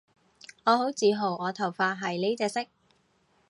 [0.63, 2.65] 我好自豪我頭髮係呢隻色